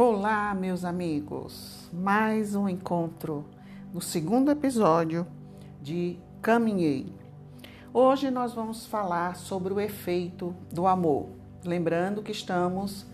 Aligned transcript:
Olá, 0.00 0.54
meus 0.54 0.84
amigos! 0.84 1.90
Mais 1.92 2.54
um 2.54 2.68
encontro 2.68 3.44
no 3.92 4.00
segundo 4.00 4.48
episódio 4.48 5.26
de 5.82 6.16
Caminhei. 6.40 7.12
Hoje 7.92 8.30
nós 8.30 8.54
vamos 8.54 8.86
falar 8.86 9.34
sobre 9.34 9.74
o 9.74 9.80
efeito 9.80 10.54
do 10.72 10.86
amor. 10.86 11.30
Lembrando 11.64 12.22
que 12.22 12.30
estamos 12.30 13.08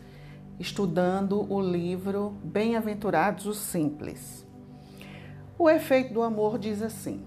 estudando 0.61 1.51
o 1.51 1.59
livro 1.59 2.35
Bem-aventurados 2.45 3.47
os 3.47 3.57
Simples. 3.57 4.47
O 5.59 5.71
efeito 5.71 6.13
do 6.13 6.23
amor 6.23 6.59
diz 6.59 6.83
assim: 6.83 7.25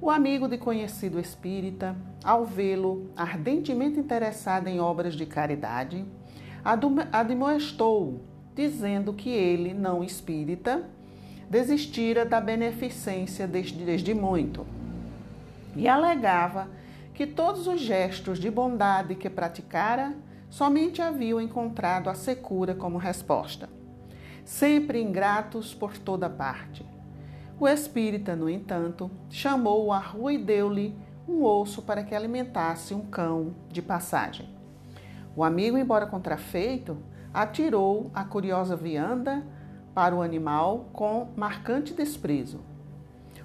O 0.00 0.08
amigo 0.08 0.48
de 0.48 0.56
conhecido 0.56 1.20
espírita, 1.20 1.94
ao 2.24 2.46
vê-lo 2.46 3.10
ardentemente 3.14 4.00
interessado 4.00 4.68
em 4.68 4.80
obras 4.80 5.14
de 5.14 5.26
caridade, 5.26 6.02
admoestou 7.12 8.32
dizendo 8.54 9.12
que 9.12 9.30
ele, 9.30 9.74
não 9.74 10.02
espírita, 10.02 10.84
desistira 11.50 12.24
da 12.24 12.40
beneficência 12.40 13.46
desde, 13.46 13.84
desde 13.84 14.14
muito 14.14 14.66
e 15.76 15.88
alegava 15.88 16.68
que 17.12 17.26
todos 17.26 17.66
os 17.66 17.80
gestos 17.80 18.38
de 18.38 18.50
bondade 18.50 19.14
que 19.14 19.28
praticara 19.30 20.14
somente 20.48 21.02
haviam 21.02 21.40
encontrado 21.40 22.08
a 22.08 22.14
secura 22.14 22.74
como 22.74 22.98
resposta, 22.98 23.68
sempre 24.44 25.02
ingratos 25.02 25.74
por 25.74 25.98
toda 25.98 26.30
parte. 26.30 26.84
O 27.58 27.68
espírita, 27.68 28.34
no 28.34 28.48
entanto, 28.48 29.10
chamou-o 29.30 29.92
à 29.92 29.98
rua 29.98 30.32
e 30.32 30.38
deu-lhe 30.38 30.96
um 31.28 31.44
osso 31.44 31.82
para 31.82 32.02
que 32.02 32.14
alimentasse 32.14 32.94
um 32.94 33.00
cão 33.00 33.54
de 33.70 33.80
passagem. 33.80 34.48
O 35.36 35.42
amigo, 35.42 35.78
embora 35.78 36.06
contrafeito, 36.06 36.96
atirou 37.34 38.12
a 38.14 38.24
curiosa 38.24 38.76
vianda 38.76 39.44
para 39.92 40.14
o 40.14 40.22
animal 40.22 40.88
com 40.92 41.28
marcante 41.36 41.92
desprezo. 41.92 42.60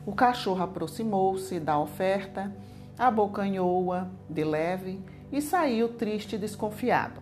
O 0.05 0.13
cachorro 0.13 0.61
aproximou-se 0.61 1.59
da 1.59 1.80
oferta, 1.80 2.55
abocanhou-a 2.97 4.08
de 4.30 4.44
leve 4.44 5.03
e 5.31 5.41
saiu 5.41 5.89
triste 5.89 6.36
e 6.36 6.39
desconfiado, 6.39 7.19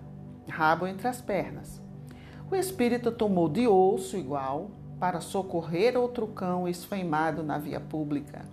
rabo 0.49 0.85
entre 0.85 1.07
as 1.07 1.21
pernas. 1.21 1.81
O 2.51 2.55
espírito 2.55 3.11
tomou 3.11 3.47
de 3.47 3.67
osso 3.67 4.17
igual 4.17 4.71
para 4.99 5.21
socorrer 5.21 5.97
outro 5.97 6.27
cão 6.27 6.67
esfaimado 6.67 7.43
na 7.43 7.57
via 7.57 7.79
pública. 7.79 8.45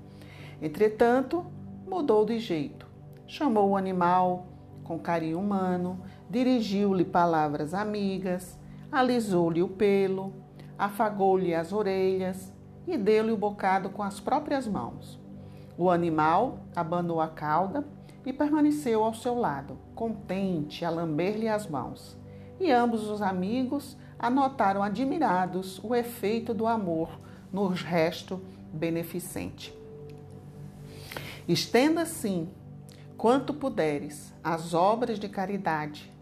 Entretanto, 0.63 1.45
mudou 1.87 2.25
de 2.25 2.39
jeito. 2.39 2.87
Chamou 3.27 3.71
o 3.71 3.77
animal 3.77 4.47
com 4.85 4.99
carinho 4.99 5.39
humano, 5.39 6.01
dirigiu-lhe 6.35 7.05
palavras 7.05 7.73
amigas, 7.73 8.59
alisou-lhe 8.91 9.63
o 9.63 9.69
pelo, 9.69 10.33
afagou-lhe 10.77 11.55
as 11.55 11.73
orelhas 11.73 12.53
e 12.89 12.99
deu-lhe 12.99 13.31
o 13.31 13.37
bocado 13.37 13.89
com 13.89 14.03
as 14.03 14.19
próprias 14.19 14.67
mãos. 14.67 15.17
O 15.79 15.89
animal 15.89 16.59
abanou 16.75 17.21
a 17.21 17.29
cauda 17.29 17.87
e 18.27 18.33
permaneceu 18.33 19.05
ao 19.05 19.15
seu 19.15 19.39
lado, 19.39 19.79
contente 19.95 20.85
a 20.85 20.91
lamber-lhe 20.91 21.49
as 21.49 21.69
mãos. 21.69 22.17
E 22.59 22.69
ambos 22.69 23.09
os 23.09 23.23
amigos 23.23 23.97
anotaram 24.19 24.83
admirados 24.83 25.81
o 25.85 25.95
efeito 25.95 26.53
do 26.53 26.67
amor 26.67 27.11
no 27.53 27.69
resto 27.69 28.41
beneficente. 28.73 29.73
Estenda, 31.47 32.03
assim, 32.03 32.49
quanto 33.17 33.55
puderes, 33.55 34.35
as 34.43 34.75
obras 34.75 35.21
de 35.21 35.29
caridade. 35.29 36.14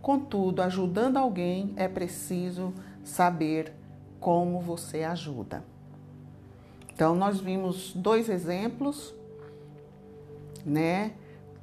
Contudo, 0.00 0.62
ajudando 0.62 1.16
alguém 1.16 1.72
é 1.76 1.88
preciso 1.88 2.72
saber 3.04 3.72
como 4.20 4.60
você 4.60 5.02
ajuda. 5.02 5.64
Então, 6.92 7.14
nós 7.14 7.40
vimos 7.40 7.92
dois 7.94 8.28
exemplos, 8.28 9.14
né, 10.64 11.12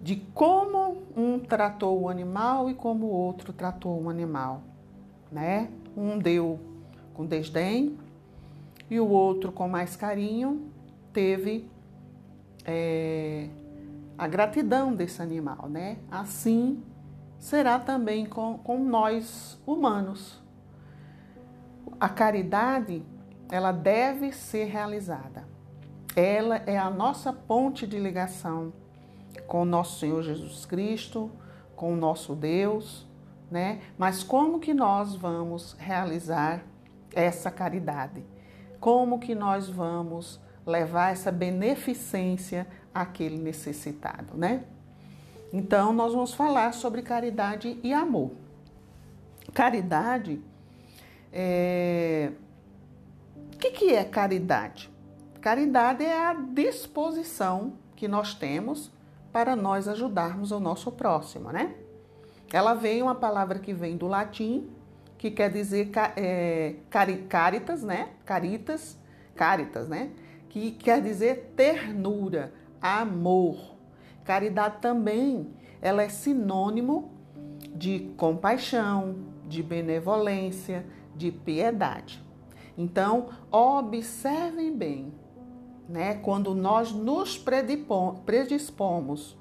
de 0.02 0.18
como 0.34 1.04
um 1.16 1.40
tratou 1.40 2.02
o 2.02 2.10
animal 2.10 2.70
e 2.70 2.74
como 2.74 3.08
o 3.08 3.12
outro 3.12 3.52
tratou 3.52 4.02
o 4.02 4.10
animal, 4.10 4.62
né? 5.32 5.70
Um 5.98 6.18
deu 6.18 6.60
com 7.14 7.26
desdém 7.26 7.98
e 8.90 9.00
o 9.00 9.08
outro 9.08 9.52
com 9.52 9.68
mais 9.68 9.96
carinho 9.96 10.70
teve 11.12 11.68
é, 12.66 13.50
a 14.18 14.28
gratidão 14.28 14.94
desse 14.94 15.22
animal, 15.22 15.68
né? 15.70 15.98
Assim 16.12 16.84
será 17.46 17.78
também 17.78 18.26
com, 18.26 18.58
com 18.58 18.84
nós 18.84 19.62
humanos. 19.68 20.42
A 22.00 22.10
caridade, 22.10 23.04
ela 23.52 23.72
deve 23.72 24.32
ser 24.32 24.66
realizada. 24.66 25.48
Ela 26.16 26.64
é 26.66 26.76
a 26.76 26.90
nossa 26.90 27.32
ponte 27.32 27.86
de 27.86 28.00
ligação 28.00 28.74
com 29.46 29.62
o 29.62 29.66
nosso 29.66 30.00
Senhor 30.00 30.24
Jesus 30.24 30.66
Cristo, 30.66 31.30
com 31.76 31.94
o 31.94 31.96
nosso 31.96 32.34
Deus, 32.34 33.08
né? 33.52 33.80
Mas 33.96 34.24
como 34.24 34.60
que 34.60 34.74
nós 34.74 35.16
vamos 35.16 35.76
realizar 35.78 36.64
essa 37.14 37.52
caridade? 37.52 38.26
Como 38.80 39.20
que 39.20 39.36
nós 39.36 39.70
vamos 39.70 40.42
levar 40.66 41.12
essa 41.12 41.32
beneficência 41.32 42.66
àquele 42.92 43.38
necessitado, 43.38 44.36
né? 44.36 44.64
Então, 45.58 45.94
nós 45.94 46.12
vamos 46.12 46.34
falar 46.34 46.74
sobre 46.74 47.02
caridade 47.02 47.80
e 47.82 47.94
amor. 47.94 48.32
Caridade 49.54 50.42
é... 51.32 52.34
O 53.54 53.58
que, 53.58 53.72
que 53.72 53.94
é 53.94 54.04
caridade? 54.04 54.92
Caridade 55.40 56.04
é 56.04 56.26
a 56.26 56.34
disposição 56.34 57.72
que 57.96 58.06
nós 58.06 58.34
temos 58.34 58.92
para 59.32 59.56
nós 59.56 59.88
ajudarmos 59.88 60.52
o 60.52 60.60
nosso 60.60 60.92
próximo, 60.92 61.50
né? 61.54 61.74
Ela 62.52 62.74
vem 62.74 63.02
uma 63.02 63.16
palavra 63.16 63.58
que 63.58 63.74
vem 63.74 63.96
do 63.96 64.08
latim, 64.08 64.70
que 65.18 65.32
quer 65.32 65.50
dizer 65.50 65.90
é, 66.18 66.76
caritas, 67.30 67.82
né? 67.82 68.10
Caritas, 68.26 68.98
caritas, 69.34 69.88
né? 69.88 70.12
Que 70.50 70.72
quer 70.72 71.02
dizer 71.02 71.54
ternura, 71.56 72.54
amor. 72.82 73.75
Caridade 74.26 74.78
também, 74.82 75.48
ela 75.82 76.04
é 76.04 76.10
sinônimo 76.10 77.12
de 77.76 78.12
compaixão, 78.18 79.16
de 79.48 79.62
benevolência, 79.62 80.86
de 81.16 81.32
piedade. 81.32 82.24
Então, 82.78 83.30
observem 83.52 84.76
bem, 84.76 85.14
né? 85.88 86.16
Quando 86.16 86.56
nós 86.56 86.92
nos 86.92 87.42
predispomos 88.26 89.38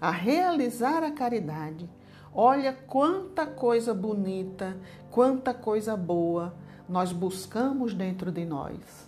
a 0.00 0.10
realizar 0.10 1.02
a 1.02 1.10
caridade, 1.10 1.88
olha 2.32 2.72
quanta 2.72 3.46
coisa 3.46 3.94
bonita, 3.94 4.76
quanta 5.10 5.54
coisa 5.54 5.96
boa 5.96 6.54
nós 6.88 7.12
buscamos 7.12 7.94
dentro 7.94 8.30
de 8.30 8.44
nós. 8.44 9.06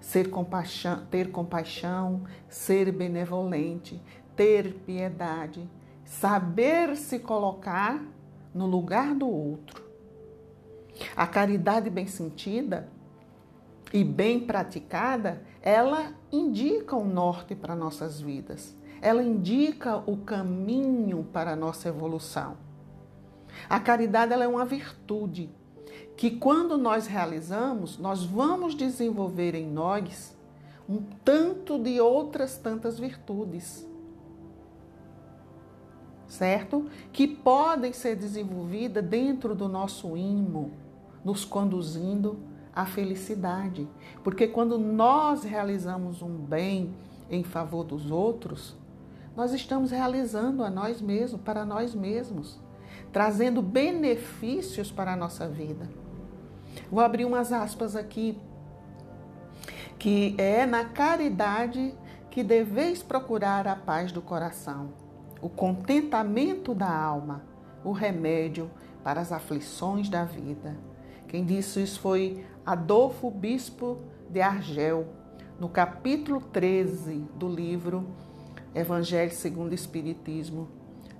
Ser 0.00 0.30
compaixão, 0.30 1.04
ter 1.10 1.30
compaixão, 1.30 2.22
ser 2.48 2.92
benevolente, 2.92 4.00
ter 4.36 4.74
piedade, 4.86 5.68
saber 6.04 6.94
se 6.96 7.18
colocar 7.18 8.04
no 8.54 8.66
lugar 8.66 9.14
do 9.14 9.28
outro. 9.28 9.84
A 11.16 11.26
caridade 11.26 11.90
bem 11.90 12.06
sentida 12.06 12.88
e 13.92 14.04
bem 14.04 14.40
praticada, 14.40 15.42
ela 15.62 16.12
indica 16.30 16.94
o 16.94 17.04
norte 17.04 17.54
para 17.54 17.74
nossas 17.74 18.20
vidas. 18.20 18.76
Ela 19.00 19.22
indica 19.22 19.98
o 20.10 20.16
caminho 20.18 21.26
para 21.32 21.52
a 21.52 21.56
nossa 21.56 21.88
evolução. 21.88 22.56
A 23.68 23.80
caridade 23.80 24.32
é 24.32 24.48
uma 24.48 24.64
virtude 24.64 25.50
que 26.16 26.30
quando 26.30 26.78
nós 26.78 27.06
realizamos, 27.06 27.98
nós 27.98 28.24
vamos 28.24 28.74
desenvolver 28.74 29.54
em 29.54 29.66
nós 29.66 30.34
um 30.88 31.02
tanto 31.24 31.78
de 31.78 32.00
outras 32.00 32.56
tantas 32.56 32.98
virtudes 32.98 33.86
certo? 36.28 36.86
Que 37.12 37.26
podem 37.26 37.92
ser 37.92 38.16
desenvolvidas 38.16 39.04
dentro 39.04 39.54
do 39.54 39.68
nosso 39.68 40.16
imo, 40.16 40.72
nos 41.24 41.44
conduzindo 41.44 42.38
à 42.74 42.84
felicidade. 42.84 43.88
Porque 44.22 44.46
quando 44.46 44.78
nós 44.78 45.44
realizamos 45.44 46.22
um 46.22 46.36
bem 46.36 46.94
em 47.30 47.42
favor 47.42 47.84
dos 47.84 48.10
outros, 48.10 48.76
nós 49.36 49.52
estamos 49.52 49.90
realizando 49.90 50.64
a 50.64 50.70
nós 50.70 51.00
mesmos, 51.00 51.40
para 51.40 51.64
nós 51.64 51.94
mesmos, 51.94 52.58
trazendo 53.12 53.60
benefícios 53.60 54.90
para 54.90 55.12
a 55.12 55.16
nossa 55.16 55.48
vida. 55.48 55.88
Vou 56.90 57.00
abrir 57.00 57.24
umas 57.24 57.52
aspas 57.52 57.96
aqui, 57.96 58.38
que 59.98 60.34
é 60.38 60.66
na 60.66 60.84
caridade 60.84 61.94
que 62.30 62.42
deveis 62.42 63.02
procurar 63.02 63.66
a 63.66 63.74
paz 63.74 64.12
do 64.12 64.20
coração 64.20 65.05
o 65.40 65.48
contentamento 65.48 66.74
da 66.74 66.90
alma, 66.90 67.42
o 67.84 67.92
remédio 67.92 68.70
para 69.02 69.20
as 69.20 69.32
aflições 69.32 70.08
da 70.08 70.24
vida. 70.24 70.76
Quem 71.28 71.44
disse 71.44 71.82
isso 71.82 72.00
foi 72.00 72.44
Adolfo 72.64 73.30
Bispo 73.30 73.98
de 74.30 74.40
Argel, 74.40 75.06
no 75.58 75.68
capítulo 75.68 76.40
13 76.40 77.24
do 77.34 77.48
livro 77.48 78.06
Evangelho 78.74 79.32
segundo 79.32 79.72
o 79.72 79.74
Espiritismo, 79.74 80.68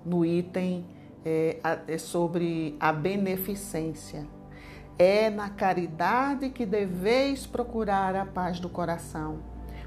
no 0.05 0.25
item 0.27 0.85
é, 1.25 1.59
é 1.89 1.99
sobre 1.99 2.77
a 2.79 2.93
beneficência. 2.93 4.27
É 4.99 5.31
na 5.31 5.51
caridade 5.51 6.51
que 6.51 6.67
deveis 6.67 7.47
procurar 7.47 8.15
a 8.15 8.25
paz 8.25 8.61
do 8.61 8.69
coração, 8.69 9.41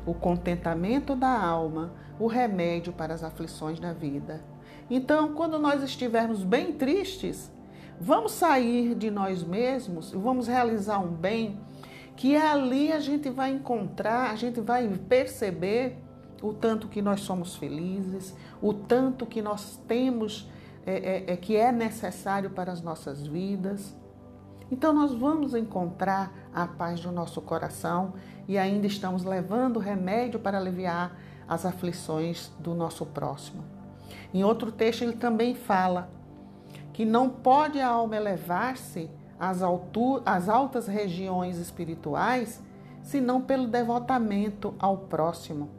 o 0.06 0.14
contentamento 0.14 1.16
da 1.16 1.30
alma, 1.30 1.94
o 2.20 2.28
remédio 2.28 2.94
para 2.94 3.14
as 3.14 3.24
aflições 3.24 3.80
da 3.80 3.94
vida. 3.94 4.42
Então, 4.90 5.34
quando 5.34 5.60
nós 5.60 5.84
estivermos 5.84 6.44
bem 6.44 6.74
tristes, 6.74 7.52
vamos 8.00 8.32
sair 8.32 8.96
de 8.96 9.12
nós 9.12 9.44
mesmos 9.44 10.12
e 10.12 10.18
vamos 10.18 10.48
realizar 10.48 11.00
um 11.00 11.12
bem 11.12 11.60
que 12.16 12.36
ali 12.36 12.92
a 12.92 13.00
gente 13.00 13.30
vai 13.30 13.52
encontrar, 13.52 14.32
a 14.32 14.36
gente 14.36 14.60
vai 14.60 14.90
perceber 15.08 15.98
o 16.42 16.54
tanto 16.54 16.88
que 16.88 17.02
nós 17.02 17.22
somos 17.22 17.56
felizes, 17.56 18.36
o 18.62 18.74
tanto 18.74 19.26
que 19.26 19.42
nós 19.42 19.78
temos 19.88 20.50
é, 20.86 20.94
é, 20.94 21.34
é, 21.34 21.38
que 21.38 21.56
é 21.56 21.72
necessário 21.72 22.50
para 22.50 22.72
as 22.72 22.82
nossas 22.82 23.26
vidas. 23.26 23.96
Então, 24.72 24.94
nós 24.94 25.14
vamos 25.14 25.56
encontrar 25.56 26.32
a 26.54 26.68
paz 26.68 27.00
do 27.00 27.12
nosso 27.12 27.42
coração 27.42 28.14
e 28.48 28.58
ainda 28.58 28.88
estamos 28.88 29.24
levando 29.24 29.80
remédio 29.80 30.40
para 30.40 30.58
aliviar 30.58 31.16
as 31.48 31.66
aflições 31.66 32.52
do 32.60 32.76
nosso 32.76 33.06
próximo. 33.06 33.64
Em 34.34 34.44
outro 34.44 34.72
texto, 34.72 35.02
ele 35.02 35.14
também 35.14 35.56
fala 35.56 36.10
que 36.94 37.06
não 37.06 37.30
pode 37.30 37.80
a 37.80 37.88
alma 37.88 38.16
elevar-se 38.16 39.10
às, 39.40 39.62
às 40.26 40.50
altas 40.50 40.88
regiões 40.88 41.58
espirituais 41.58 42.62
senão 43.02 43.42
pelo 43.42 43.68
devotamento 43.68 44.76
ao 44.78 44.98
próximo. 44.98 45.70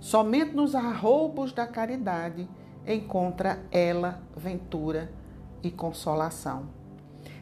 Somente 0.00 0.52
nos 0.54 0.74
arroubos 0.74 1.52
da 1.52 1.66
caridade 1.66 2.48
encontra 2.86 3.62
ela 3.70 4.20
ventura 4.36 5.10
e 5.62 5.70
consolação. 5.70 6.79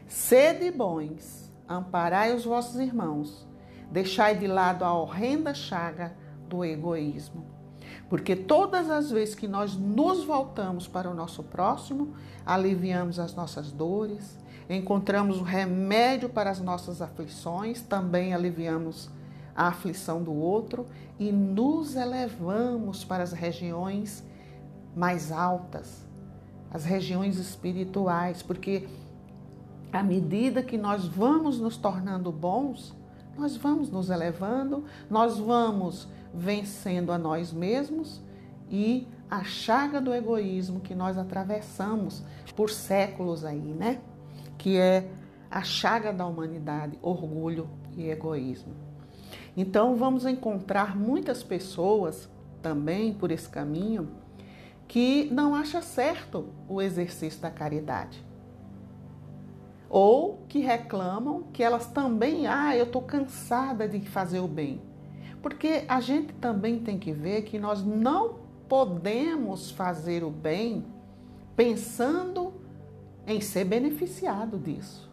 Sede 0.09 0.71
bons, 0.71 1.51
amparai 1.67 2.33
os 2.33 2.43
vossos 2.43 2.79
irmãos, 2.79 3.47
deixai 3.91 4.35
de 4.35 4.47
lado 4.47 4.83
a 4.83 4.91
horrenda 4.91 5.53
chaga 5.53 6.15
do 6.47 6.65
egoísmo. 6.65 7.45
Porque 8.09 8.35
todas 8.35 8.89
as 8.89 9.11
vezes 9.11 9.35
que 9.35 9.47
nós 9.47 9.75
nos 9.75 10.23
voltamos 10.23 10.87
para 10.87 11.07
o 11.07 11.13
nosso 11.13 11.43
próximo, 11.43 12.15
aliviamos 12.43 13.19
as 13.19 13.35
nossas 13.35 13.71
dores, 13.71 14.35
encontramos 14.67 15.39
o 15.39 15.43
remédio 15.43 16.27
para 16.27 16.49
as 16.49 16.59
nossas 16.59 17.03
aflições, 17.03 17.79
também 17.83 18.33
aliviamos 18.33 19.11
a 19.55 19.67
aflição 19.67 20.23
do 20.23 20.33
outro 20.33 20.87
e 21.19 21.31
nos 21.31 21.95
elevamos 21.95 23.03
para 23.03 23.21
as 23.21 23.31
regiões 23.31 24.23
mais 24.95 25.31
altas, 25.31 26.03
as 26.71 26.83
regiões 26.83 27.37
espirituais, 27.37 28.41
porque 28.41 28.87
à 29.91 30.03
medida 30.03 30.61
que 30.61 30.77
nós 30.77 31.05
vamos 31.05 31.59
nos 31.59 31.77
tornando 31.77 32.31
bons, 32.31 32.95
nós 33.37 33.55
vamos 33.55 33.89
nos 33.89 34.09
elevando, 34.09 34.83
nós 35.09 35.37
vamos 35.37 36.07
vencendo 36.33 37.11
a 37.11 37.17
nós 37.17 37.51
mesmos 37.51 38.21
e 38.69 39.07
a 39.29 39.43
chaga 39.43 40.01
do 40.01 40.13
egoísmo 40.13 40.79
que 40.79 40.93
nós 40.93 41.17
atravessamos 41.17 42.23
por 42.55 42.69
séculos 42.69 43.45
aí, 43.45 43.57
né? 43.57 43.99
Que 44.57 44.77
é 44.77 45.09
a 45.49 45.63
chaga 45.63 46.11
da 46.11 46.25
humanidade, 46.25 46.97
orgulho 47.01 47.67
e 47.95 48.09
egoísmo. 48.09 48.73
Então 49.55 49.95
vamos 49.95 50.25
encontrar 50.25 50.95
muitas 50.95 51.43
pessoas 51.43 52.29
também 52.61 53.13
por 53.13 53.31
esse 53.31 53.47
caminho 53.47 54.09
que 54.87 55.29
não 55.31 55.53
acha 55.53 55.81
certo 55.81 56.47
o 56.67 56.81
exercício 56.81 57.41
da 57.41 57.51
caridade. 57.51 58.23
Ou 59.89 60.45
que 60.47 60.59
reclamam 60.59 61.43
que 61.51 61.63
elas 61.63 61.87
também, 61.87 62.47
ah, 62.47 62.75
eu 62.75 62.85
estou 62.85 63.01
cansada 63.01 63.87
de 63.87 63.99
fazer 64.01 64.39
o 64.39 64.47
bem. 64.47 64.81
Porque 65.41 65.83
a 65.87 65.99
gente 65.99 66.33
também 66.33 66.79
tem 66.79 66.99
que 66.99 67.11
ver 67.11 67.43
que 67.43 67.57
nós 67.57 67.83
não 67.83 68.39
podemos 68.67 69.71
fazer 69.71 70.23
o 70.23 70.29
bem 70.29 70.85
pensando 71.55 72.53
em 73.25 73.41
ser 73.41 73.65
beneficiado 73.65 74.57
disso, 74.57 75.09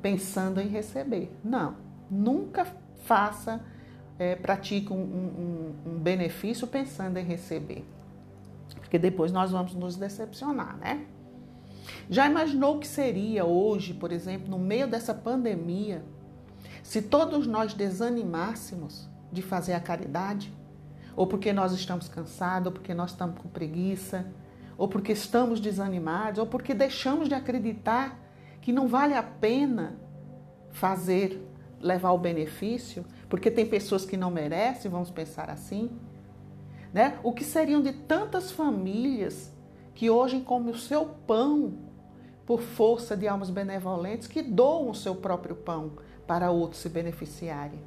pensando 0.00 0.60
em 0.60 0.68
receber. 0.68 1.34
Não, 1.42 1.76
nunca 2.10 2.66
faça, 3.04 3.60
é, 4.18 4.36
pratique 4.36 4.92
um, 4.92 4.96
um, 4.96 5.74
um 5.86 5.98
benefício 5.98 6.66
pensando 6.66 7.18
em 7.18 7.24
receber 7.24 7.84
porque 8.92 8.98
depois 8.98 9.32
nós 9.32 9.50
vamos 9.50 9.74
nos 9.74 9.96
decepcionar, 9.96 10.76
né? 10.76 11.06
Já 12.08 12.26
imaginou 12.26 12.76
o 12.76 12.78
que 12.80 12.86
seria 12.86 13.44
hoje, 13.44 13.94
por 13.94 14.12
exemplo, 14.12 14.50
no 14.50 14.58
meio 14.58 14.86
dessa 14.86 15.14
pandemia, 15.14 16.04
se 16.82 17.00
todos 17.02 17.46
nós 17.46 17.74
desanimássemos 17.74 19.08
de 19.30 19.40
fazer 19.40 19.72
a 19.72 19.80
caridade? 19.80 20.52
Ou 21.14 21.26
porque 21.26 21.52
nós 21.52 21.72
estamos 21.72 22.08
cansados, 22.08 22.66
ou 22.66 22.72
porque 22.72 22.94
nós 22.94 23.10
estamos 23.10 23.38
com 23.38 23.48
preguiça, 23.48 24.26
ou 24.76 24.88
porque 24.88 25.12
estamos 25.12 25.60
desanimados, 25.60 26.38
ou 26.38 26.46
porque 26.46 26.74
deixamos 26.74 27.28
de 27.28 27.34
acreditar 27.34 28.18
que 28.60 28.72
não 28.72 28.88
vale 28.88 29.14
a 29.14 29.22
pena 29.22 29.98
fazer, 30.70 31.46
levar 31.80 32.12
o 32.12 32.18
benefício, 32.18 33.04
porque 33.28 33.50
tem 33.50 33.66
pessoas 33.66 34.04
que 34.04 34.16
não 34.16 34.30
merecem, 34.30 34.90
vamos 34.90 35.10
pensar 35.10 35.50
assim. 35.50 35.90
Né? 36.92 37.18
O 37.22 37.32
que 37.32 37.44
seriam 37.44 37.82
de 37.82 37.92
tantas 37.92 38.50
famílias 38.50 39.52
que 39.94 40.10
hoje 40.10 40.40
comem 40.40 40.74
o 40.74 40.78
seu 40.78 41.06
pão 41.06 41.74
por 42.46 42.60
força 42.60 43.16
de 43.16 43.28
almas 43.28 43.50
benevolentes 43.50 44.26
que 44.26 44.42
doam 44.42 44.90
o 44.90 44.94
seu 44.94 45.14
próprio 45.14 45.54
pão 45.54 45.92
para 46.26 46.50
outros 46.50 46.80
se 46.80 46.88
beneficiarem? 46.88 47.80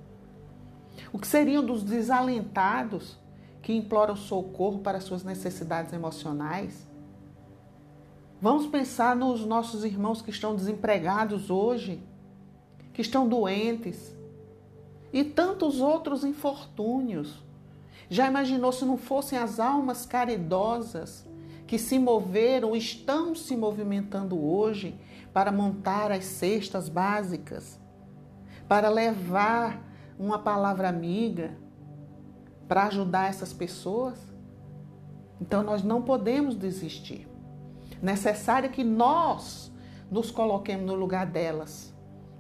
O 1.11 1.19
que 1.19 1.27
seriam 1.27 1.63
dos 1.63 1.83
desalentados 1.83 3.17
que 3.61 3.73
imploram 3.73 4.15
socorro 4.15 4.79
para 4.79 4.99
suas 4.99 5.23
necessidades 5.23 5.91
emocionais? 5.91 6.87
Vamos 8.41 8.67
pensar 8.67 9.15
nos 9.15 9.45
nossos 9.45 9.83
irmãos 9.83 10.21
que 10.21 10.29
estão 10.29 10.55
desempregados 10.55 11.49
hoje, 11.49 12.01
que 12.93 13.01
estão 13.01 13.27
doentes, 13.27 14.15
e 15.12 15.24
tantos 15.24 15.79
outros 15.79 16.24
infortúnios 16.24 17.43
já 18.09 18.27
imaginou 18.27 18.71
se 18.71 18.85
não 18.85 18.97
fossem 18.97 19.39
as 19.39 19.59
almas 19.59 20.05
caridosas 20.05 21.25
que 21.67 21.77
se 21.77 21.98
moveram, 21.98 22.75
estão 22.75 23.34
se 23.34 23.55
movimentando 23.55 24.39
hoje 24.43 24.95
para 25.34 25.51
montar 25.51 26.12
as 26.12 26.25
cestas 26.25 26.88
básicas, 26.88 27.79
para 28.67 28.89
levar 28.89 29.84
uma 30.17 30.39
palavra 30.39 30.88
amiga, 30.88 31.57
para 32.67 32.86
ajudar 32.86 33.29
essas 33.29 33.51
pessoas? 33.51 34.19
Então 35.41 35.63
nós 35.63 35.84
não 35.84 36.01
podemos 36.01 36.55
desistir. 36.55 37.27
Necessário 38.01 38.69
que 38.69 38.84
nós 38.84 39.72
nos 40.10 40.31
coloquemos 40.31 40.86
no 40.86 40.95
lugar 40.95 41.25
delas, 41.25 41.93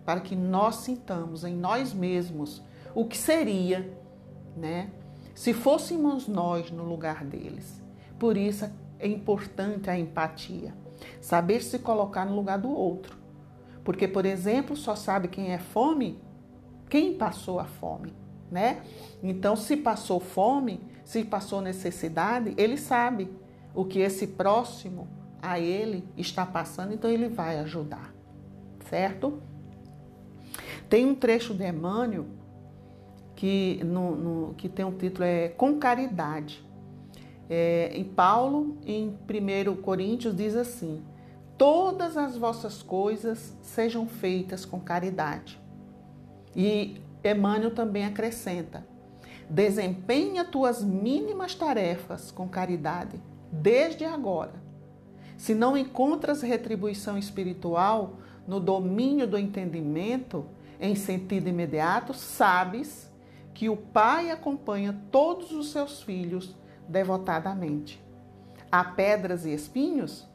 para 0.05 0.21
que 0.21 0.35
nós 0.35 0.77
sintamos 0.77 1.43
em 1.43 1.55
nós 1.55 1.93
mesmos 1.93 2.63
o 2.93 3.05
que 3.05 3.17
seria, 3.17 3.91
né? 4.55 4.91
se 5.35 5.53
fôssemos 5.53 6.27
nós 6.27 6.71
no 6.71 6.83
lugar 6.83 7.25
deles. 7.25 7.81
Por 8.17 8.37
isso 8.37 8.65
é 8.99 9.07
importante 9.07 9.89
a 9.89 9.97
empatia, 9.97 10.73
saber 11.21 11.61
se 11.61 11.79
colocar 11.79 12.25
no 12.25 12.35
lugar 12.35 12.57
do 12.57 12.69
outro. 12.69 13.17
Porque, 13.83 14.07
por 14.07 14.25
exemplo, 14.25 14.75
só 14.75 14.95
sabe 14.95 15.27
quem 15.27 15.51
é 15.51 15.59
fome 15.59 16.19
quem 16.89 17.13
passou 17.13 17.59
a 17.59 17.65
fome, 17.65 18.13
né? 18.51 18.81
Então, 19.23 19.55
se 19.55 19.75
passou 19.75 20.19
fome, 20.19 20.79
se 21.03 21.23
passou 21.23 21.61
necessidade, 21.61 22.53
ele 22.57 22.77
sabe 22.77 23.29
o 23.73 23.83
que 23.85 23.99
esse 23.99 24.27
próximo 24.27 25.07
a 25.41 25.59
ele 25.59 26.07
está 26.17 26.45
passando, 26.45 26.93
então 26.93 27.09
ele 27.09 27.27
vai 27.27 27.59
ajudar, 27.59 28.13
certo? 28.89 29.41
Tem 30.89 31.05
um 31.05 31.15
trecho 31.15 31.53
de 31.53 31.67
Emmanuel 31.67 32.25
que, 33.35 33.81
no, 33.83 34.15
no, 34.15 34.53
que 34.53 34.69
tem 34.69 34.85
um 34.85 34.97
título 34.97 35.25
é 35.25 35.49
Com 35.49 35.77
Caridade. 35.77 36.63
É, 37.49 37.91
em 37.93 38.03
Paulo, 38.03 38.77
em 38.85 39.09
1 39.09 39.81
Coríntios, 39.81 40.35
diz 40.35 40.55
assim: 40.55 41.03
Todas 41.57 42.17
as 42.17 42.37
vossas 42.37 42.81
coisas 42.81 43.55
sejam 43.61 44.07
feitas 44.07 44.65
com 44.65 44.79
caridade. 44.79 45.59
E 46.55 47.01
Emmanuel 47.23 47.71
também 47.73 48.05
acrescenta: 48.05 48.85
Desempenha 49.49 50.43
tuas 50.43 50.83
mínimas 50.83 51.53
tarefas 51.53 52.31
com 52.31 52.47
caridade, 52.47 53.21
desde 53.51 54.03
agora. 54.03 54.53
Se 55.37 55.53
não 55.53 55.77
encontras 55.77 56.41
retribuição 56.41 57.17
espiritual, 57.17 58.17
no 58.47 58.59
domínio 58.59 59.27
do 59.27 59.37
entendimento, 59.37 60.45
em 60.79 60.95
sentido 60.95 61.47
imediato, 61.47 62.13
sabes 62.13 63.11
que 63.53 63.69
o 63.69 63.77
Pai 63.77 64.29
acompanha 64.29 64.99
todos 65.11 65.51
os 65.51 65.71
seus 65.71 66.03
filhos 66.03 66.55
devotadamente. 66.87 68.03
Há 68.71 68.83
pedras 68.83 69.45
e 69.45 69.53
espinhos? 69.53 70.27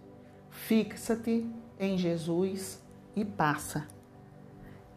Fixa-te 0.51 1.47
em 1.79 1.97
Jesus 1.97 2.83
e 3.15 3.25
passa. 3.25 3.87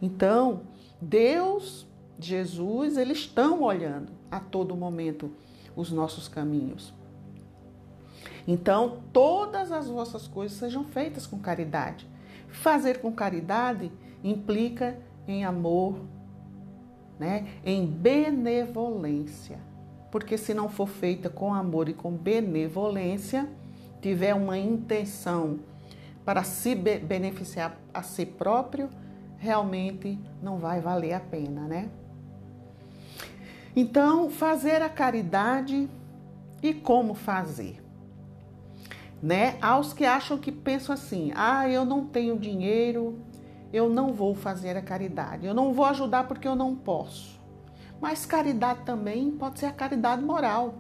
Então, 0.01 0.61
Deus, 1.01 1.87
Jesus, 2.19 2.97
eles 2.97 3.19
estão 3.19 3.61
olhando 3.61 4.11
a 4.29 4.39
todo 4.39 4.75
momento 4.75 5.31
os 5.75 5.91
nossos 5.91 6.27
caminhos. 6.27 6.93
Então, 8.47 9.01
todas 9.11 9.71
as 9.71 9.87
vossas 9.87 10.27
coisas 10.27 10.57
sejam 10.57 10.83
feitas 10.83 11.25
com 11.25 11.39
caridade. 11.39 12.07
Fazer 12.49 12.99
com 12.99 13.11
caridade 13.11 13.91
implica 14.23 14.99
em 15.27 15.45
amor, 15.45 15.99
né? 17.17 17.47
em 17.65 17.85
benevolência. 17.85 19.59
Porque 20.13 20.37
se 20.37 20.53
não 20.53 20.69
for 20.69 20.87
feita 20.87 21.27
com 21.27 21.55
amor 21.55 21.89
e 21.89 21.93
com 21.93 22.11
benevolência, 22.11 23.49
tiver 23.99 24.35
uma 24.35 24.59
intenção 24.59 25.57
para 26.23 26.43
se 26.43 26.75
beneficiar 26.75 27.79
a 27.91 28.03
si 28.03 28.23
próprio, 28.23 28.91
realmente 29.39 30.19
não 30.39 30.59
vai 30.59 30.79
valer 30.79 31.13
a 31.13 31.19
pena, 31.19 31.61
né? 31.61 31.89
Então, 33.75 34.29
fazer 34.29 34.83
a 34.83 34.87
caridade 34.87 35.89
e 36.61 36.75
como 36.75 37.15
fazer? 37.15 37.83
Né? 39.19 39.57
Aos 39.59 39.93
que 39.93 40.05
acham 40.05 40.37
que 40.37 40.51
pensam 40.51 40.93
assim: 40.93 41.31
"Ah, 41.35 41.67
eu 41.67 41.83
não 41.85 42.05
tenho 42.05 42.37
dinheiro, 42.37 43.17
eu 43.73 43.89
não 43.89 44.13
vou 44.13 44.35
fazer 44.35 44.77
a 44.77 44.81
caridade. 44.83 45.47
Eu 45.47 45.55
não 45.55 45.73
vou 45.73 45.85
ajudar 45.85 46.27
porque 46.27 46.47
eu 46.47 46.55
não 46.55 46.75
posso". 46.75 47.41
Mas 48.01 48.25
caridade 48.25 48.81
também 48.85 49.31
pode 49.31 49.59
ser 49.59 49.67
a 49.67 49.71
caridade 49.71 50.21
moral. 50.21 50.75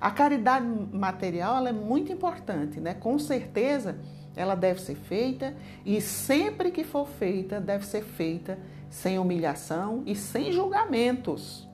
A 0.00 0.10
caridade 0.10 0.66
material 0.92 1.66
é 1.66 1.72
muito 1.72 2.12
importante, 2.12 2.80
né? 2.80 2.94
Com 2.94 3.18
certeza 3.18 3.98
ela 4.36 4.54
deve 4.54 4.80
ser 4.80 4.96
feita 4.96 5.54
e 5.84 6.00
sempre 6.00 6.70
que 6.70 6.84
for 6.84 7.06
feita, 7.06 7.60
deve 7.60 7.86
ser 7.86 8.02
feita 8.02 8.58
sem 8.90 9.18
humilhação 9.18 10.02
e 10.06 10.14
sem 10.14 10.52
julgamentos. 10.52 11.68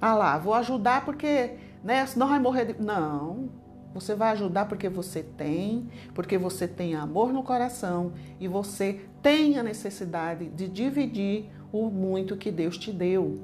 Ah 0.00 0.14
lá, 0.14 0.38
vou 0.38 0.54
ajudar 0.54 1.04
porque, 1.04 1.56
né, 1.82 2.04
senão 2.06 2.28
vai 2.28 2.38
morrer 2.38 2.66
de... 2.66 2.82
Não, 2.82 3.48
você 3.94 4.14
vai 4.14 4.32
ajudar 4.32 4.66
porque 4.66 4.88
você 4.88 5.22
tem, 5.22 5.88
porque 6.14 6.36
você 6.36 6.68
tem 6.68 6.94
amor 6.94 7.32
no 7.32 7.42
coração 7.42 8.12
e 8.38 8.46
você 8.46 9.06
tem 9.22 9.58
a 9.58 9.62
necessidade 9.62 10.48
de 10.50 10.68
dividir 10.68 11.50
o 11.72 11.90
muito 11.90 12.36
que 12.36 12.50
Deus 12.50 12.76
te 12.78 12.92
deu. 12.92 13.40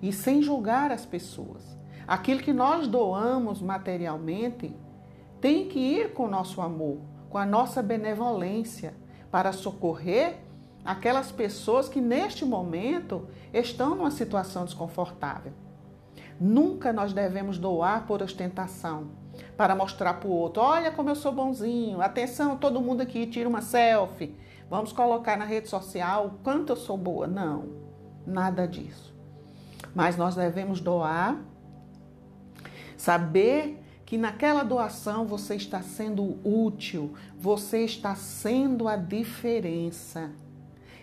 E 0.00 0.12
sem 0.12 0.42
julgar 0.42 0.90
as 0.90 1.04
pessoas. 1.04 1.76
Aquilo 2.06 2.40
que 2.40 2.52
nós 2.52 2.86
doamos 2.86 3.60
materialmente 3.60 4.74
tem 5.40 5.68
que 5.68 5.78
ir 5.78 6.12
com 6.12 6.24
o 6.24 6.30
nosso 6.30 6.60
amor, 6.60 6.98
com 7.30 7.38
a 7.38 7.46
nossa 7.46 7.82
benevolência, 7.82 8.94
para 9.30 9.52
socorrer 9.52 10.36
aquelas 10.84 11.32
pessoas 11.32 11.88
que 11.88 12.00
neste 12.00 12.44
momento 12.44 13.28
estão 13.52 13.94
numa 13.94 14.10
situação 14.10 14.64
desconfortável. 14.64 15.52
Nunca 16.40 16.92
nós 16.92 17.12
devemos 17.12 17.56
doar 17.56 18.06
por 18.06 18.22
ostentação, 18.22 19.10
para 19.56 19.74
mostrar 19.74 20.14
para 20.14 20.28
o 20.28 20.32
outro: 20.32 20.62
olha 20.62 20.90
como 20.90 21.08
eu 21.08 21.14
sou 21.14 21.32
bonzinho, 21.32 22.00
atenção, 22.00 22.56
todo 22.56 22.80
mundo 22.80 23.00
aqui 23.00 23.26
tira 23.26 23.48
uma 23.48 23.60
selfie, 23.60 24.34
vamos 24.72 24.90
colocar 24.92 25.36
na 25.36 25.44
rede 25.44 25.68
social 25.68 26.26
o 26.26 26.30
quanto 26.42 26.70
eu 26.70 26.76
sou 26.76 26.96
boa. 26.96 27.26
Não, 27.26 27.68
nada 28.26 28.66
disso. 28.66 29.14
Mas 29.94 30.16
nós 30.16 30.34
devemos 30.34 30.80
doar, 30.80 31.38
saber 32.96 33.78
que 34.06 34.16
naquela 34.16 34.62
doação 34.62 35.26
você 35.26 35.56
está 35.56 35.82
sendo 35.82 36.38
útil, 36.42 37.12
você 37.38 37.84
está 37.84 38.14
sendo 38.14 38.88
a 38.88 38.96
diferença. 38.96 40.30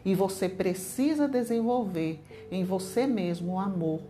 E 0.04 0.16
você 0.16 0.50
precisa 0.50 1.28
desenvolver 1.28 2.24
em 2.50 2.64
você 2.64 3.06
mesmo 3.06 3.54
o 3.54 3.60
amor 3.60 4.02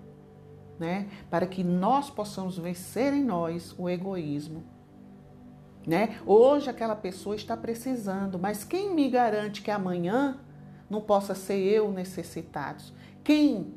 né? 0.80 1.08
Para 1.30 1.46
que 1.46 1.63
nós 1.63 2.10
possamos 2.10 2.58
vencer 2.58 3.13
em 3.13 3.24
nós 3.24 3.75
o 3.78 3.89
egoísmo. 3.89 4.63
Né? 5.89 6.17
Hoje 6.24 6.69
aquela 6.69 6.96
pessoa 6.96 7.36
está 7.36 7.58
precisando, 7.58 8.38
mas 8.38 8.63
quem 8.63 8.93
me 8.93 9.10
garante 9.10 9.63
que 9.63 9.72
amanhã 9.72 10.38
não 10.88 11.01
possa 11.01 11.34
ser 11.34 11.58
eu 11.58 11.91
necessitado? 11.91 12.84
Quem, 13.24 13.74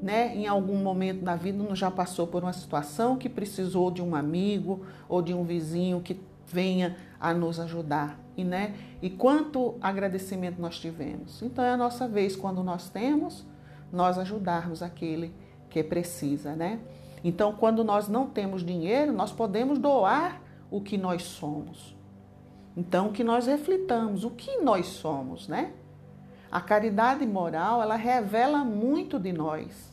né, 0.00 0.32
em 0.36 0.46
algum 0.46 0.76
momento 0.76 1.24
da 1.24 1.34
vida 1.34 1.60
não 1.60 1.74
já 1.74 1.90
passou 1.90 2.28
por 2.28 2.44
uma 2.44 2.52
situação 2.52 3.16
que 3.16 3.28
precisou 3.28 3.90
de 3.90 4.00
um 4.00 4.14
amigo 4.14 4.86
ou 5.08 5.20
de 5.20 5.34
um 5.34 5.42
vizinho 5.42 6.00
que 6.00 6.20
venha 6.46 6.96
a 7.18 7.34
nos 7.34 7.58
ajudar? 7.58 8.16
E, 8.36 8.44
né, 8.44 8.76
e 9.02 9.10
quanto 9.10 9.74
agradecimento 9.80 10.60
nós 10.60 10.78
tivemos? 10.78 11.42
Então 11.42 11.64
é 11.64 11.70
a 11.70 11.76
nossa 11.76 12.06
vez, 12.06 12.36
quando 12.36 12.62
nós 12.62 12.88
temos, 12.88 13.44
nós 13.92 14.18
ajudarmos 14.18 14.84
aquele 14.84 15.34
que 15.68 15.82
precisa, 15.82 16.54
né? 16.54 16.78
Então, 17.24 17.52
quando 17.52 17.82
nós 17.82 18.06
não 18.06 18.28
temos 18.28 18.64
dinheiro, 18.64 19.12
nós 19.12 19.32
podemos 19.32 19.80
doar 19.80 20.45
o 20.70 20.80
que 20.80 20.96
nós 20.96 21.22
somos. 21.22 21.96
Então, 22.76 23.12
que 23.12 23.24
nós 23.24 23.46
reflitamos 23.46 24.24
o 24.24 24.30
que 24.30 24.58
nós 24.58 24.86
somos, 24.86 25.48
né? 25.48 25.72
A 26.50 26.60
caridade 26.60 27.26
moral, 27.26 27.82
ela 27.82 27.96
revela 27.96 28.64
muito 28.64 29.18
de 29.18 29.32
nós, 29.32 29.92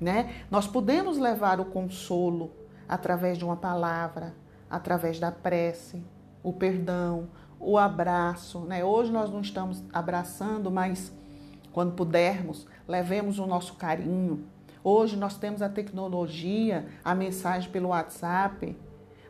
né? 0.00 0.44
Nós 0.50 0.66
podemos 0.66 1.18
levar 1.18 1.60
o 1.60 1.66
consolo 1.66 2.50
através 2.88 3.38
de 3.38 3.44
uma 3.44 3.56
palavra, 3.56 4.34
através 4.70 5.20
da 5.20 5.30
prece, 5.30 6.02
o 6.42 6.52
perdão, 6.52 7.28
o 7.60 7.78
abraço, 7.78 8.60
né? 8.60 8.84
Hoje 8.84 9.12
nós 9.12 9.30
não 9.30 9.40
estamos 9.40 9.84
abraçando, 9.92 10.70
mas 10.70 11.12
quando 11.72 11.94
pudermos, 11.94 12.66
levemos 12.88 13.38
o 13.38 13.46
nosso 13.46 13.74
carinho, 13.74 14.46
Hoje 14.84 15.16
nós 15.16 15.36
temos 15.36 15.62
a 15.62 15.68
tecnologia, 15.68 16.88
a 17.04 17.14
mensagem 17.14 17.70
pelo 17.70 17.90
WhatsApp, 17.90 18.76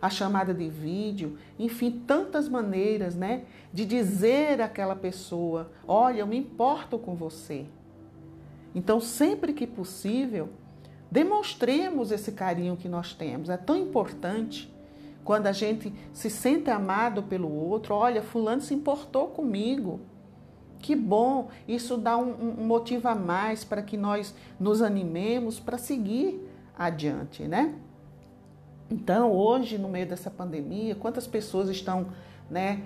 a 0.03 0.11
chamada 0.11 0.53
de 0.53 0.69
vídeo, 0.69 1.39
enfim, 1.57 2.03
tantas 2.05 2.49
maneiras, 2.49 3.15
né, 3.15 3.45
de 3.73 3.87
dizer 3.87 4.61
àquela 4.61 4.97
pessoa: 4.97 5.71
"Olha, 5.87 6.19
eu 6.19 6.27
me 6.27 6.37
importo 6.37 6.99
com 6.99 7.15
você". 7.15 7.67
Então, 8.75 9.01
sempre 9.01 9.53
que 9.53 9.67
possível, 9.67 10.49
demonstremos 11.11 12.11
esse 12.11 12.33
carinho 12.33 12.77
que 12.77 12.89
nós 12.89 13.15
temos. 13.15 13.49
É 13.49 13.57
tão 13.57 13.77
importante 13.77 14.73
quando 15.25 15.47
a 15.47 15.53
gente 15.53 15.93
se 16.13 16.31
sente 16.31 16.71
amado 16.71 17.23
pelo 17.23 17.53
outro. 17.53 17.95
Olha, 17.95 18.23
fulano 18.23 18.63
se 18.63 18.75
importou 18.75 19.29
comigo. 19.29 20.01
Que 20.79 20.97
bom, 20.97 21.49
isso 21.69 21.97
dá 21.97 22.17
um, 22.17 22.59
um 22.59 22.67
motivo 22.67 23.07
a 23.07 23.15
mais 23.15 23.63
para 23.63 23.83
que 23.83 23.97
nós 23.97 24.35
nos 24.59 24.83
animemos 24.83 25.61
para 25.61 25.79
seguir 25.79 26.41
adiante, 26.77 27.45
né? 27.45 27.75
Então, 28.93 29.33
hoje, 29.33 29.79
no 29.79 29.89
meio 29.89 30.07
dessa 30.07 30.31
pandemia, 30.31 30.95
quantas 30.95 31.27
pessoas 31.27 31.71
estão, 31.71 32.09
né, 32.51 32.83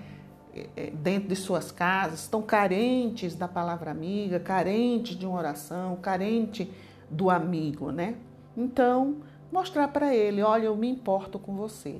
eh, 0.55 0.69
eh, 0.77 0.91
dentro 0.91 1.27
de 1.27 1.35
suas 1.35 1.69
casas, 1.69 2.21
estão 2.21 2.41
carentes 2.41 3.35
da 3.35 3.45
palavra 3.45 3.91
amiga, 3.91 4.39
carentes 4.39 5.17
de 5.17 5.25
uma 5.25 5.37
oração, 5.37 5.97
carente 5.97 6.71
do 7.11 7.29
amigo, 7.29 7.91
né? 7.91 8.15
Então, 8.55 9.17
mostrar 9.51 9.89
para 9.89 10.15
ele, 10.15 10.41
olha, 10.41 10.67
eu 10.67 10.77
me 10.77 10.87
importo 10.87 11.37
com 11.37 11.53
você. 11.57 11.99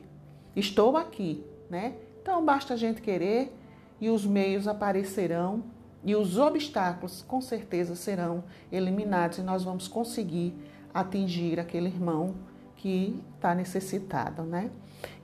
Estou 0.55 0.95
aqui, 0.95 1.43
né? 1.69 1.95
Então, 2.21 2.45
basta 2.45 2.75
a 2.75 2.77
gente 2.77 3.01
querer 3.01 3.53
e 3.99 4.09
os 4.09 4.25
meios 4.25 4.69
aparecerão 4.69 5.65
e 6.01 6.15
os 6.15 6.37
obstáculos 6.37 7.25
com 7.27 7.41
certeza 7.41 7.93
serão 7.93 8.45
eliminados 8.71 9.37
e 9.37 9.41
nós 9.41 9.65
vamos 9.65 9.85
conseguir 9.85 10.53
atingir 10.93 11.59
aquele 11.59 11.87
irmão 11.87 12.35
que 12.77 13.21
está 13.35 13.53
necessitado, 13.53 14.43
né? 14.43 14.71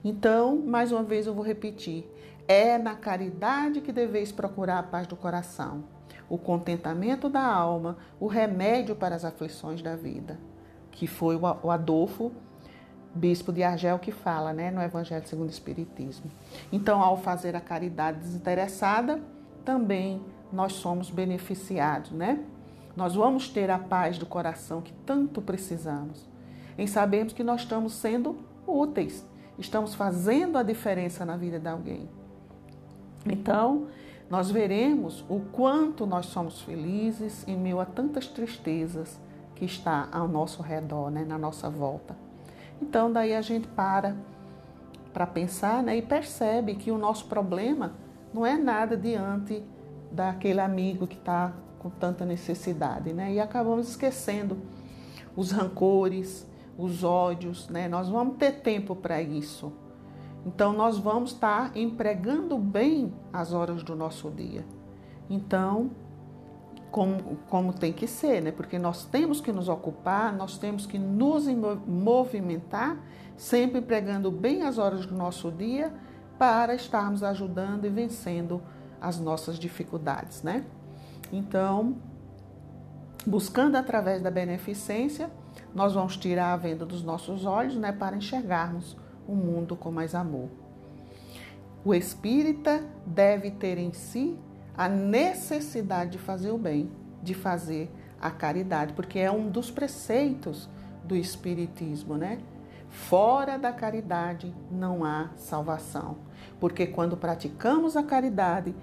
Então, 0.04 0.56
mais 0.56 0.92
uma 0.92 1.02
vez 1.02 1.26
eu 1.26 1.34
vou 1.34 1.44
repetir: 1.44 2.06
é 2.46 2.76
na 2.76 2.94
caridade 2.94 3.80
que 3.80 3.92
deveis 3.92 4.30
procurar 4.30 4.80
a 4.80 4.82
paz 4.82 5.06
do 5.06 5.16
coração, 5.16 5.84
o 6.28 6.36
contentamento 6.36 7.28
da 7.28 7.44
alma, 7.44 7.96
o 8.20 8.26
remédio 8.26 8.94
para 8.94 9.14
as 9.14 9.24
aflições 9.24 9.80
da 9.80 9.96
vida, 9.96 10.38
que 10.90 11.06
foi 11.06 11.36
o 11.36 11.70
Adolfo, 11.70 12.32
bispo 13.14 13.52
de 13.52 13.62
Argel, 13.62 13.98
que 13.98 14.10
fala, 14.10 14.52
né, 14.52 14.70
no 14.70 14.82
Evangelho 14.82 15.26
segundo 15.26 15.48
o 15.48 15.52
Espiritismo. 15.52 16.30
Então, 16.72 17.00
ao 17.00 17.16
fazer 17.16 17.54
a 17.54 17.60
caridade 17.60 18.18
desinteressada, 18.18 19.22
também 19.64 20.22
nós 20.52 20.74
somos 20.74 21.10
beneficiados, 21.10 22.10
né? 22.10 22.44
Nós 22.96 23.14
vamos 23.14 23.48
ter 23.48 23.70
a 23.70 23.78
paz 23.78 24.18
do 24.18 24.26
coração 24.26 24.80
que 24.80 24.92
tanto 25.04 25.42
precisamos, 25.42 26.28
em 26.76 26.86
sabermos 26.86 27.32
que 27.32 27.44
nós 27.44 27.62
estamos 27.62 27.92
sendo 27.94 28.36
úteis, 28.66 29.26
estamos 29.58 29.94
fazendo 29.94 30.58
a 30.58 30.62
diferença 30.62 31.24
na 31.24 31.36
vida 31.36 31.58
de 31.58 31.68
alguém. 31.68 32.08
Então, 33.26 33.86
nós 34.28 34.50
veremos 34.50 35.24
o 35.28 35.40
quanto 35.52 36.06
nós 36.06 36.26
somos 36.26 36.60
felizes 36.62 37.46
em 37.46 37.56
meio 37.56 37.78
a 37.78 37.84
tantas 37.84 38.26
tristezas 38.26 39.18
que 39.54 39.64
está 39.64 40.08
ao 40.10 40.26
nosso 40.26 40.62
redor, 40.62 41.10
né, 41.10 41.24
na 41.24 41.38
nossa 41.38 41.70
volta. 41.70 42.16
Então 42.80 43.12
daí 43.12 43.34
a 43.34 43.40
gente 43.40 43.68
para 43.68 44.16
para 45.12 45.26
pensar 45.26 45.80
né, 45.80 45.96
e 45.96 46.02
percebe 46.02 46.74
que 46.74 46.90
o 46.90 46.98
nosso 46.98 47.26
problema 47.26 47.92
não 48.32 48.44
é 48.44 48.56
nada 48.56 48.96
diante 48.96 49.62
daquele 50.10 50.60
amigo 50.60 51.06
que 51.06 51.16
está 51.16 51.52
com 51.78 51.88
tanta 51.88 52.24
necessidade, 52.24 53.12
né? 53.12 53.32
E 53.32 53.38
acabamos 53.38 53.88
esquecendo 53.88 54.58
os 55.36 55.52
rancores, 55.52 56.44
os 56.76 57.04
ódios, 57.04 57.68
né? 57.68 57.88
Nós 57.88 58.08
vamos 58.08 58.36
ter 58.36 58.60
tempo 58.60 58.94
para 58.96 59.20
isso. 59.22 59.72
Então 60.46 60.72
nós 60.72 60.98
vamos 60.98 61.32
estar 61.32 61.72
tá 61.72 61.78
empregando 61.78 62.58
bem 62.58 63.12
as 63.32 63.52
horas 63.52 63.82
do 63.82 63.94
nosso 63.96 64.30
dia. 64.30 64.64
Então, 65.28 65.90
como, 66.90 67.38
como 67.48 67.72
tem 67.72 67.92
que 67.92 68.06
ser, 68.06 68.42
né? 68.42 68.52
Porque 68.52 68.78
nós 68.78 69.04
temos 69.04 69.40
que 69.40 69.52
nos 69.52 69.68
ocupar, 69.68 70.32
nós 70.32 70.58
temos 70.58 70.86
que 70.86 70.98
nos 70.98 71.46
movimentar, 71.86 72.98
sempre 73.36 73.80
empregando 73.80 74.30
bem 74.30 74.62
as 74.62 74.78
horas 74.78 75.06
do 75.06 75.14
nosso 75.14 75.50
dia 75.50 75.92
para 76.38 76.74
estarmos 76.74 77.22
ajudando 77.22 77.84
e 77.84 77.88
vencendo 77.88 78.62
as 79.00 79.18
nossas 79.18 79.58
dificuldades, 79.58 80.42
né? 80.42 80.64
Então, 81.32 81.96
buscando 83.26 83.76
através 83.76 84.22
da 84.22 84.30
beneficência, 84.30 85.30
nós 85.74 85.94
vamos 85.94 86.16
tirar 86.16 86.52
a 86.52 86.56
venda 86.56 86.86
dos 86.86 87.02
nossos 87.02 87.44
olhos, 87.44 87.76
né, 87.76 87.90
para 87.92 88.16
enxergarmos 88.16 88.96
o 89.26 89.34
mundo 89.34 89.74
com 89.74 89.90
mais 89.90 90.14
amor. 90.14 90.48
O 91.84 91.94
espírita 91.94 92.82
deve 93.04 93.50
ter 93.50 93.76
em 93.76 93.92
si 93.92 94.38
a 94.76 94.88
necessidade 94.88 96.12
de 96.12 96.18
fazer 96.18 96.50
o 96.50 96.58
bem, 96.58 96.90
de 97.22 97.34
fazer 97.34 97.90
a 98.20 98.30
caridade, 98.30 98.94
porque 98.94 99.18
é 99.18 99.30
um 99.30 99.50
dos 99.50 99.70
preceitos 99.70 100.68
do 101.04 101.14
espiritismo, 101.14 102.16
né? 102.16 102.38
Fora 102.88 103.58
da 103.58 103.72
caridade 103.72 104.54
não 104.70 105.04
há 105.04 105.30
salvação. 105.36 106.16
Porque 106.60 106.86
quando 106.86 107.16
praticamos 107.16 107.96
a 107.96 108.02
caridade, 108.02 108.74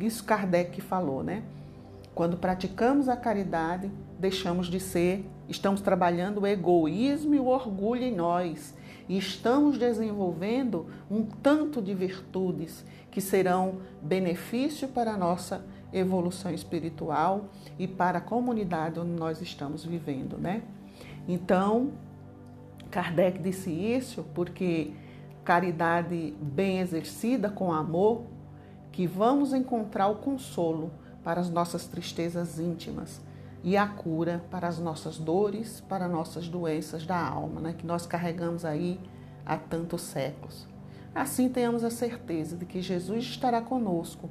isso 0.00 0.24
Kardec 0.24 0.80
falou, 0.80 1.22
né? 1.22 1.42
Quando 2.14 2.36
praticamos 2.36 3.08
a 3.08 3.16
caridade, 3.16 3.90
deixamos 4.22 4.68
de 4.68 4.78
ser, 4.78 5.28
estamos 5.48 5.80
trabalhando 5.80 6.42
o 6.42 6.46
egoísmo 6.46 7.34
e 7.34 7.40
o 7.40 7.48
orgulho 7.48 8.04
em 8.04 8.14
nós. 8.14 8.72
E 9.08 9.18
estamos 9.18 9.76
desenvolvendo 9.76 10.86
um 11.10 11.24
tanto 11.24 11.82
de 11.82 11.92
virtudes 11.92 12.84
que 13.10 13.20
serão 13.20 13.80
benefício 14.00 14.86
para 14.86 15.14
a 15.14 15.16
nossa 15.16 15.66
evolução 15.92 16.52
espiritual 16.52 17.46
e 17.76 17.88
para 17.88 18.18
a 18.18 18.20
comunidade 18.20 19.00
onde 19.00 19.10
nós 19.10 19.42
estamos 19.42 19.84
vivendo, 19.84 20.38
né? 20.38 20.62
Então, 21.26 21.90
Kardec 22.92 23.40
disse 23.40 23.72
isso 23.72 24.24
porque 24.32 24.92
caridade 25.44 26.32
bem 26.40 26.78
exercida 26.78 27.50
com 27.50 27.72
amor, 27.72 28.22
que 28.92 29.04
vamos 29.04 29.52
encontrar 29.52 30.06
o 30.06 30.16
consolo 30.16 30.92
para 31.24 31.40
as 31.40 31.50
nossas 31.50 31.88
tristezas 31.88 32.60
íntimas 32.60 33.20
e 33.64 33.76
a 33.76 33.86
cura 33.86 34.44
para 34.50 34.66
as 34.66 34.78
nossas 34.78 35.18
dores, 35.18 35.80
para 35.88 36.08
nossas 36.08 36.48
doenças 36.48 37.06
da 37.06 37.18
alma, 37.18 37.60
né, 37.60 37.74
que 37.76 37.86
nós 37.86 38.06
carregamos 38.06 38.64
aí 38.64 39.00
há 39.46 39.56
tantos 39.56 40.02
séculos. 40.02 40.66
Assim 41.14 41.48
tenhamos 41.48 41.84
a 41.84 41.90
certeza 41.90 42.56
de 42.56 42.64
que 42.64 42.80
Jesus 42.80 43.24
estará 43.24 43.60
conosco, 43.60 44.28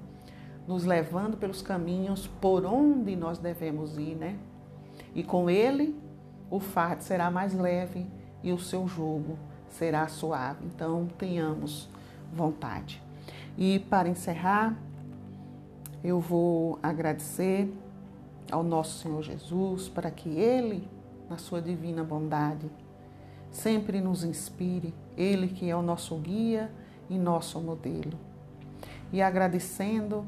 nos 0.67 0.83
levando 0.83 1.37
pelos 1.37 1.61
caminhos 1.61 2.27
por 2.39 2.65
onde 2.65 3.15
nós 3.15 3.37
devemos 3.37 3.97
ir, 3.97 4.15
né? 4.15 4.37
E 5.13 5.23
com 5.23 5.49
ele 5.49 5.95
o 6.49 6.59
fardo 6.59 7.03
será 7.03 7.29
mais 7.29 7.53
leve 7.53 8.05
e 8.43 8.51
o 8.51 8.59
seu 8.59 8.87
jugo 8.87 9.37
será 9.69 10.07
suave. 10.07 10.65
Então, 10.65 11.07
tenhamos 11.17 11.89
vontade. 12.33 13.01
E 13.57 13.79
para 13.79 14.09
encerrar, 14.09 14.75
eu 16.03 16.19
vou 16.19 16.79
agradecer 16.81 17.71
ao 18.51 18.63
nosso 18.63 18.99
Senhor 18.99 19.21
Jesus 19.23 19.87
para 19.87 20.11
que 20.11 20.29
Ele, 20.29 20.87
na 21.29 21.37
sua 21.37 21.61
divina 21.61 22.03
bondade, 22.03 22.69
sempre 23.49 24.01
nos 24.01 24.23
inspire, 24.23 24.93
Ele 25.17 25.47
que 25.47 25.69
é 25.69 25.75
o 25.75 25.81
nosso 25.81 26.15
guia 26.17 26.71
e 27.09 27.17
nosso 27.17 27.59
modelo. 27.59 28.17
E 29.11 29.21
agradecendo 29.21 30.25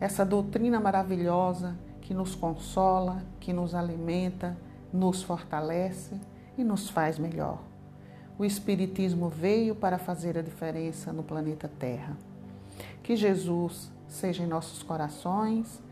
essa 0.00 0.24
doutrina 0.24 0.78
maravilhosa 0.80 1.76
que 2.00 2.12
nos 2.12 2.34
consola, 2.34 3.22
que 3.40 3.52
nos 3.52 3.74
alimenta, 3.74 4.56
nos 4.92 5.22
fortalece 5.22 6.20
e 6.56 6.62
nos 6.62 6.88
faz 6.90 7.18
melhor. 7.18 7.58
O 8.38 8.44
Espiritismo 8.44 9.28
veio 9.28 9.74
para 9.74 9.98
fazer 9.98 10.36
a 10.36 10.42
diferença 10.42 11.12
no 11.12 11.22
planeta 11.22 11.70
Terra. 11.78 12.16
Que 13.02 13.16
Jesus 13.16 13.90
seja 14.08 14.42
em 14.42 14.46
nossos 14.46 14.82
corações 14.82 15.82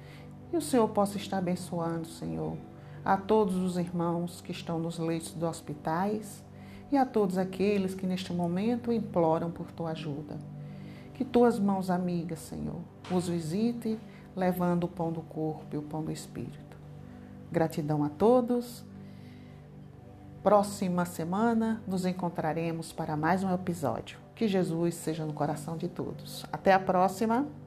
e 0.53 0.57
o 0.57 0.61
Senhor 0.61 0.89
possa 0.89 1.17
estar 1.17 1.39
abençoando, 1.39 2.07
Senhor, 2.07 2.57
a 3.05 3.17
todos 3.17 3.57
os 3.57 3.77
irmãos 3.77 4.41
que 4.41 4.53
estão 4.53 4.79
nos 4.79 4.99
leitos 4.99 5.33
dos 5.33 5.49
hospitais 5.49 6.45
e 6.91 6.97
a 6.97 7.07
todos 7.07 7.39
aqueles 7.39 7.95
que 7.95 8.07
neste 8.07 8.33
momento 8.33 8.93
imploram 8.93 9.51
por 9.51 9.73
tua 9.73 9.91
ajuda. 9.91 10.39
Que 11.15 11.25
tuas 11.25 11.59
mãos 11.59 11.91
amigas, 11.91 12.41
Senhor, 12.41 12.81
os 13.11 13.29
visite, 13.29 13.99
levando 14.37 14.85
o 14.85 14.89
pão 14.89 15.13
do 15.13 15.23
corpo 15.23 15.67
e 15.73 15.77
o 15.77 15.83
pão 15.83 16.05
do 16.05 16.13
espírito. 16.13 16.77
Gratidão 17.51 18.05
a 18.05 18.09
todos 18.09 18.85
Próxima 20.43 21.05
semana 21.05 21.81
nos 21.87 22.05
encontraremos 22.05 22.93
para 22.93 23.17
mais 23.17 23.45
um 23.45 23.55
episódio. 23.55 24.19
Que 24.35 24.49
Jesus 24.49 24.97
seja 24.97 25.25
no 25.25 25.33
coração 25.33 25.77
de 25.77 25.87
todos. 25.87 26.45
Até 26.53 26.73
a 26.73 26.81
próxima! 26.81 27.62